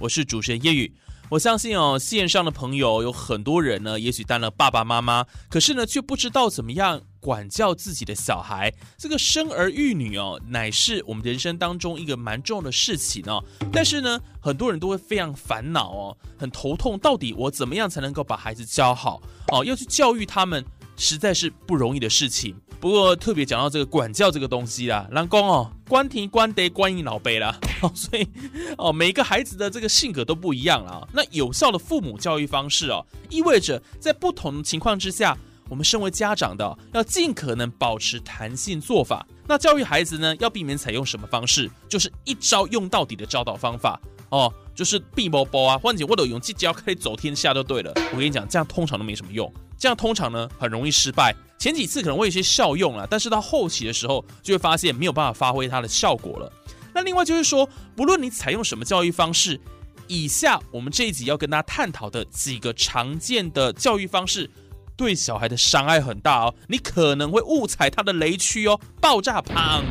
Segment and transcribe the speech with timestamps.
[0.00, 0.92] 我是主持人叶宇。
[1.30, 8.72] 我相信哦，线上的朋友有很多人呢，也许当了爸爸妈妈，可是呢，却不知道怎么样管教自己的小孩。
[8.96, 13.44] 这个生儿育女哦，乃是我们人生当中一个蛮重要的事情哦。
[13.70, 19.64] 但是呢，很多人都会非常烦恼哦，很头痛，到底我怎么样才能够把孩子教好哦？
[19.64, 20.64] 要去教育他们。
[21.00, 22.56] 实在是不容易的事情。
[22.80, 28.28] 不过特别讲到这个管教这个东西啦，老公哦，关庭关得关应老辈啦，哦， 所以
[28.76, 31.06] 哦，每个孩子的这个性格都不一样啦。
[31.12, 35.36] 那有效的父母教育方式哦，意味着在不同的情况之下，
[35.68, 39.26] 我们身为家长的要尽可能保持弹性做法。
[39.48, 41.68] 那教育孩子呢，要避免采用什么方式？
[41.88, 47.92] 就是一招用到底的教导方法哦，就是避包包啊，或者我都用这招可以走天下就对了。
[48.12, 49.52] 我跟你讲，这样通常都没什么用。
[49.76, 56.52] 这样通常呢很容易失败，前几次可能会有些效用了，但是到后期的时候就会发现没有办法发挥它的效果了。
[56.94, 59.60] 那另外就是说，不论你采用什么教育方式，
[60.06, 64.48] 以下我们这一集要跟大家探讨的几个常见的教育方式，
[64.96, 69.82] 对小孩的伤害很大哦，你可能会误踩他的雷区哦，爆炸砰！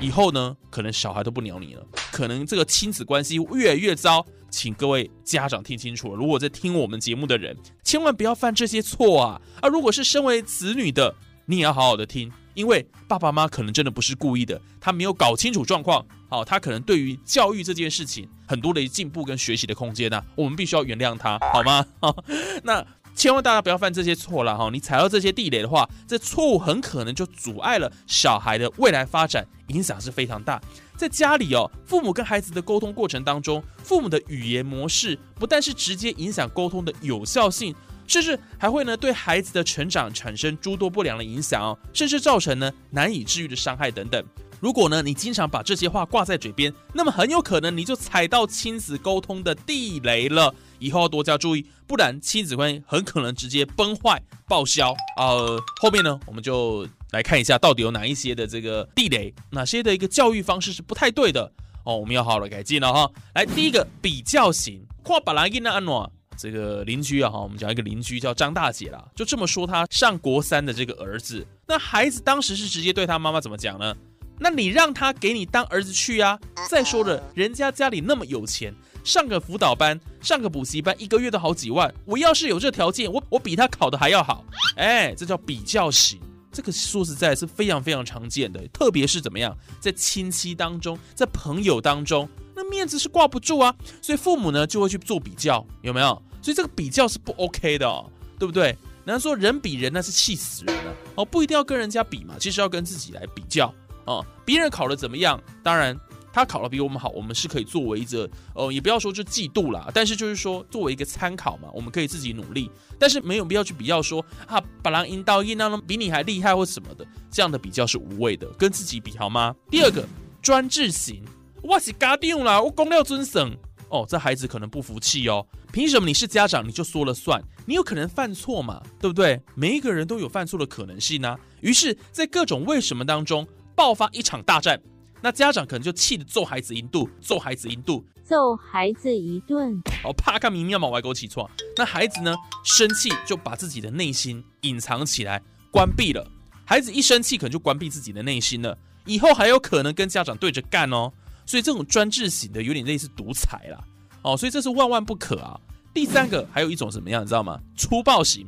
[0.00, 4.24] 以后呢，可能小孩都不鸟你了，可能这个亲子关系越来越糟。
[4.50, 9.40] 请各位家长听清楚了，如果在听我们节目的人，千万不要犯这些错啊！
[9.60, 11.14] 啊，如果是身为子女的，
[11.46, 21.86] 你也要好好的听，因为爸爸妈妈可能真的不是故意的，他没有搞清楚状况，好，他可能对于教育这件事情很多的进步跟学习的空间呢，我们必须要原谅他，好吗？
[22.64, 24.70] 那千万大家不要犯这些错了哈！
[24.72, 30.60] 你踩到这些地雷的话，这错误很可能就阻碍了小孩的未来发展，影响是非常大。
[30.98, 37.72] 在家里哦，父母跟孩子的沟通过程当中，父母的语言模式不但是直接影响沟通的有效性，
[38.04, 44.22] 甚至还会呢对孩子的成长产生诸多不良的影响哦，甚至造成呢难以治愈的伤害等等。
[44.58, 50.52] 如果呢你经常把这些话挂在嘴边，那么很有可能你就踩到亲子沟通的地雷了。
[50.80, 54.92] 以后要多加注意，不然亲子关系很可能直接崩坏报销。
[55.16, 56.88] 呃，后面呢我们就。
[57.12, 61.50] 来看一下，到底有哪一些的这个地雷，哪些的一个教育方式是不太对的
[61.84, 63.10] 哦，我们要好好的改进了哈。
[63.34, 73.96] 来，第一个比较型，跨巴拉伊那安诺这个邻居啊哈，我们讲一个邻居叫张大姐啦，就这么说她上国三的这个儿子，那孩子当时是直接对他妈妈怎么讲呢？
[74.38, 76.38] 那你让他给你当儿子去啊？
[76.68, 84.44] 再说了，人家家里那么有钱，上个辅导班，上个补习班，一个月都好几万，我要是有这条件，我我比他考的还要好，
[84.76, 86.20] 哎，这叫比较型。
[86.58, 96.20] 这个说实在是非常非常常见的，特别是怎么样，在亲戚当中，在朋友当中，那面子是挂不住啊，所以父母呢就会去做比较，有没有？
[96.42, 98.10] 所以这个比较是不 OK 的，哦，
[98.40, 98.76] 对不对？
[99.04, 103.72] 人家说人比人那是气死人了哦，不一定要跟人家比嘛，其实要跟自己来比较
[104.04, 105.40] 哦，别人考的怎么样？
[105.62, 105.96] 当然。
[106.38, 119.52] 他考的比我们好，我们是可以作为一个，呃，也不要说就嫉妒啦，但是就是说作为一个参考嘛，我们可以自己努力，但是没有必要去比较说啊，把狼引导引导比你还厉害或什么的，这样的比较是无谓的，跟自己比好吗？
[119.68, 120.06] 第二个
[120.40, 121.24] 专制型，
[121.60, 123.52] 我是家长啦，我公料尊省
[123.88, 127.42] 哦，这孩子可能不服气哦，凭什么你是家长你就说了算？
[127.66, 129.42] 你有可能犯错嘛，对不对？
[129.56, 133.44] 每一个人都有犯错的可能性呢，于是，在各种为什么当中
[133.74, 134.80] 爆发一场大战。
[135.20, 139.80] 那家长可能就气得揍孩子一顿，揍孩子一顿，揍孩子一顿。
[140.04, 141.48] 哦，怕看明明要往外沟起床。
[141.76, 142.34] 那孩子呢，
[142.64, 145.42] 生气就把自己的内心隐藏起来，
[145.72, 146.26] 关闭了。
[146.64, 148.76] 孩子一生气，可能就关闭自己的内心了，
[149.06, 151.12] 以后还有可能跟家长对着干哦。
[151.46, 153.82] 所以这种专制型的，有点类似独裁啦。
[154.22, 155.58] 哦，所以这是万万不可啊。
[155.94, 157.58] 第三个还有一种怎么样，你知道吗？
[157.74, 158.46] 粗暴型，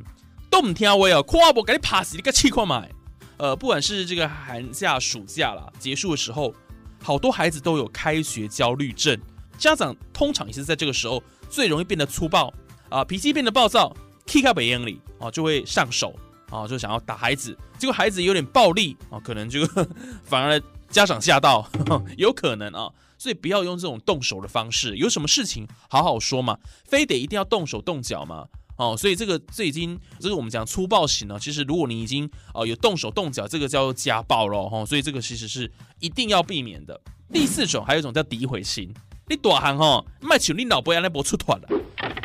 [0.49, 2.89] 都唔听话哦，夸我赶紧拍死你个气块买。
[3.37, 6.53] 呃，不管是这个寒假、暑假啦，结束的时候，
[7.01, 9.19] 好多孩子都有开学焦虑症。
[9.57, 12.51] 家长通常也是在这个时候最容易变得粗暴
[12.89, 13.95] 啊，脾气变得暴躁
[14.25, 16.15] ，kick up 眼里啊，就会上手
[16.49, 17.57] 啊，就想要打孩子。
[17.77, 19.65] 结果孩子有点暴力啊，可能就
[20.23, 21.69] 反而家长吓到，
[22.17, 22.91] 有可能啊。
[23.17, 28.47] 所以不要用这种动手的方式，有什么事情好好说嘛，非得一定要动手动脚吗？
[28.81, 31.37] 哦，所以这个这已经这个我们讲粗暴型了。
[31.39, 34.83] 其实如果你已经呃有动手动脚，这个叫做家暴了哈。
[34.83, 36.99] 所以这个其实是一定要避免的。
[37.31, 38.91] 第四种还有一种叫诋毁型，
[39.27, 41.67] 你大行哦，卖求你老婆安尼不出团了。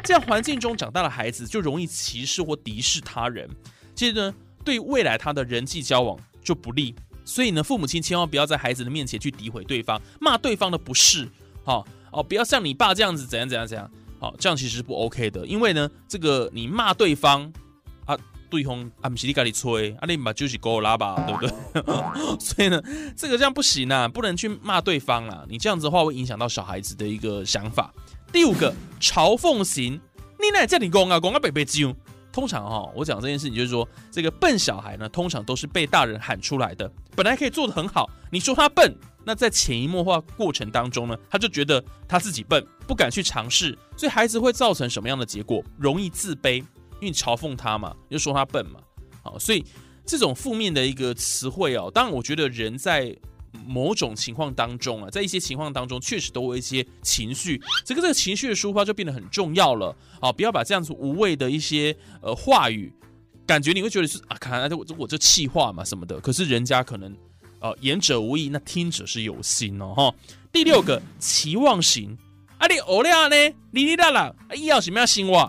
[0.02, 3.46] 这样环境中长大的孩子就容易歧视或敌视他人，
[3.94, 6.94] 其实呢，对未来他的人际交往就不利。
[7.26, 11.28] 所以呢，父母亲千万不要在孩子的面前去诋毁对方，骂对方的不是，
[11.64, 15.46] 哦哦，不要像你爸这样子怎样怎样怎样，好，这样其实是不 OK 的。
[15.46, 17.52] 因为呢，这个你骂对方
[18.04, 18.16] 啊，
[18.48, 21.84] 对方啊不是你家里吹，啊你把就是狗拉吧，对不对？
[22.40, 22.80] 所以呢，
[23.16, 27.92] 这个这样不行啊，不能去骂对方啊，你这样子的话会影响到小孩子的一个想法。
[28.32, 30.00] 第五个嘲讽型，
[30.38, 31.84] 你哪叫你公啊，公啊北北鸡
[32.36, 36.86] 通常哈，我讲这件事情就是说，这个笨小孩呢，通常都是被大人喊出来的。
[37.14, 38.94] 本来可以做的很好，你说他笨，
[39.24, 45.64] 那在潜移默化过程当中呢，他就觉得他自己笨，不敢去尝试，所以孩子会造成什么样的结果？
[45.78, 46.56] 容易自卑，
[47.00, 48.80] 因为嘲讽他嘛，就说他笨嘛，
[49.22, 49.64] 好，所以
[50.04, 53.16] 这种负面的一个词汇哦，当然我觉得人在。
[53.64, 60.32] 某种情况当中啊，在一些情况当中，确实都有一些情绪，这个这个情绪的抒发就变得很重要了啊！
[60.32, 62.92] 不要把这样子无谓的一些呃话语，
[63.46, 67.16] 感觉你会觉得是啊，看来我我这气话嘛什么的，可是人家可能
[67.60, 70.14] 呃言者无意，那听者是有心哦哈。
[70.52, 72.16] 第六个期望型，
[72.58, 73.36] 啊你欧利亚呢？
[73.70, 75.48] 哩哩啦啦，要什么样新话？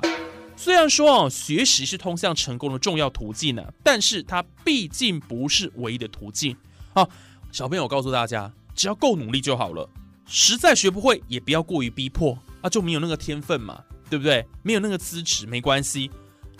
[0.59, 6.57] 虽然说哦，学习是通向成功的重要途径呢，但是它毕竟不是唯一的途径
[6.93, 7.07] 啊。
[7.51, 9.89] 小朋友告诉大家，只要够努力就好了。
[10.25, 14.45] 实在学不会，也不要过于逼迫啊，就没有那个天分嘛，对不对？
[14.61, 16.11] 没有那个资质没关系，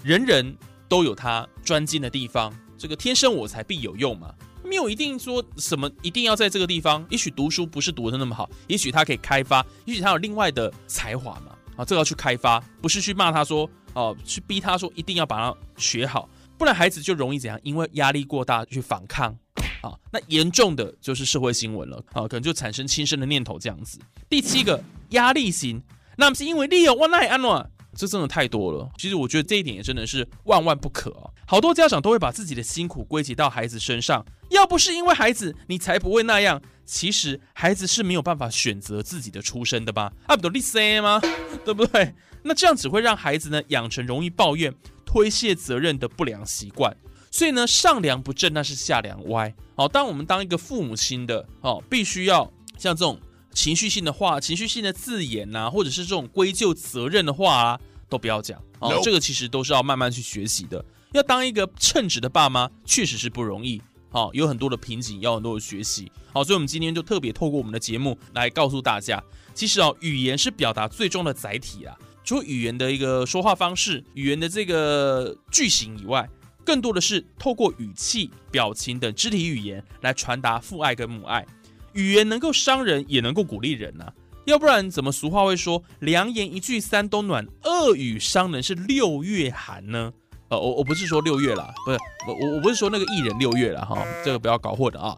[0.04, 0.56] 人人
[0.88, 2.54] 都有他专精的地方。
[2.78, 7.06] 这个天生我材必有用嘛，没有一定说什么一定要在这个地方。
[7.10, 11.52] 也许读书不是读的那么好，也许他可以开发，也许他有另外的才华嘛。
[11.76, 17.60] 啊，这个要去开发，不是去骂他说哦，去逼他说一定要把它学好，不然孩子就容易怎样？
[17.64, 19.38] 因为压力过大去反抗。
[19.82, 24.00] 啊，那严重的就是社会新闻了啊，可能就产生轻生的念头这样子。
[24.30, 25.82] 第七个压力型，
[26.18, 28.90] 那么是因为利用万奈安诺，这真的太多了。
[28.98, 31.30] 其实我觉得这一点也真的是万万不可啊。
[31.46, 36.62] 好多家长都会把自己的辛苦归结到孩子身上，要不是因为孩子，你才不会那样。
[36.86, 40.12] 其实孩子是没有办法选择自己的出身的吧？
[40.26, 41.22] 啊，不都 listen 吗？
[41.66, 42.14] 对不对？
[42.44, 44.74] 那这样只会让孩子呢养成容易抱怨、
[45.06, 46.96] 推卸责任的不良习惯。
[47.38, 49.54] 所以呢，上梁不正那是下梁歪。
[49.76, 53.22] 好，当我们当一个父母亲的哦，必须要像这种
[53.54, 57.80] 情绪性的话、情绪性的字眼呐，或者是这种归咎责任的话啊，
[58.10, 59.00] 都不要讲哦。
[59.04, 60.84] 这个其实都是要慢慢去学习的。
[61.12, 63.80] 要当一个称职的爸妈，确实是不容易。
[64.10, 66.12] 好，有很多的瓶颈，要很多的学习。
[66.34, 69.24] 好，所以我们今天就特别透过我们的节目来告诉大家，
[69.54, 71.96] 其实哦，语言是表达最终的载体啊。
[72.24, 76.28] 除语言的一个说话方式、语言的这个句型以外。
[76.68, 81.46] 更多的是透过语气、表情等肢体语言来传达父爱跟母爱。
[81.94, 84.06] 语言能够伤人，也能够鼓励人呢。
[84.44, 90.12] 要不然怎么俗话会说“良言一句三冬暖，恶语伤人是六月寒”呢？
[90.50, 91.98] 呃，我我不是说六月啦，不是
[92.28, 95.18] 我我不是说那个艺人六月了哈，这个不要搞混的啊。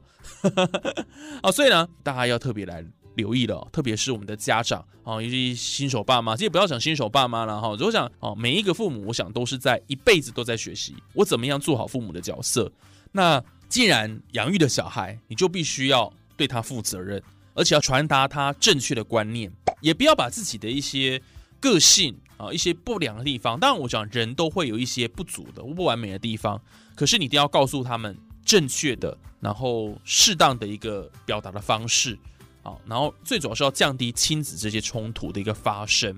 [1.42, 2.86] 啊，所以呢，大家要特别来。
[3.20, 7.70] 留意了，特别是我们的家长啊，以及新手爸妈，其实不要讲新手爸妈了哈。
[7.78, 12.72] 如果讲哦，每一个父母，我想都是在一辈子都在学习，我怎么样做好父母的角色。
[13.12, 17.22] 那既然养育的小孩，你就必须要对他负责任，
[17.54, 19.52] 而且要传达他正确的观念，
[19.82, 21.22] 也不要把自己的一些
[21.60, 23.60] 个性啊，一些不良的地方。
[23.60, 26.62] 当然，我讲人都会有一些不足的、不完美的地方，
[26.96, 32.18] 可是你一定要告诉他们正确的，然后适当的一个表达的方式。
[32.62, 36.14] 好，然后最主要是要降低亲子这些冲突的一个发生，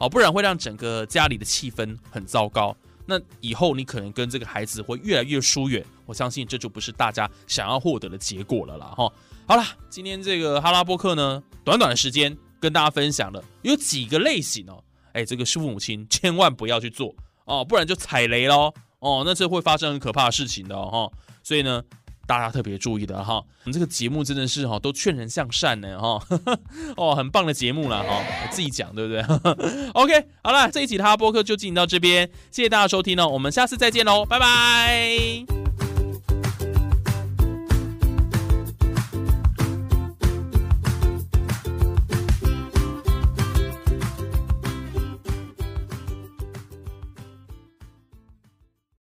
[0.00, 2.74] 哦，不然会让整个家里的气氛很糟糕。
[3.04, 8.86] 那以后你可能跟这个孩子会越来越疏远，我相信这就不是大家想要获得的结果了啦。
[8.96, 9.12] 哈，
[9.46, 14.82] 好了，今天这个哈拉波克呢，短短的时间跟大家分享了有几个类型哦，
[15.12, 21.10] 哎，这个父母亲千万不要去做哦，不然就踩雷喽哦，那这会发生很可怕的事情的哈，
[21.42, 21.82] 所以呢。
[22.26, 26.20] 大家特别注意的哈，我们这个节目真的是哈，都劝人向善呢哈，
[26.96, 29.22] 哦，很棒的节目了哈，我自己讲对不对？
[29.94, 35.61] OK，好了，这一期的哈播客就进行到这边，谢谢大家收听哦，我们下次再见喽，拜拜。